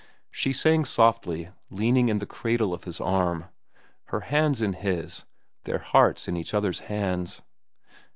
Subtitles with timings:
[0.31, 3.45] She sang softly, leaning in the cradle of his arm,
[4.05, 5.25] her hands in his,
[5.65, 7.43] their hearts in each other's hands.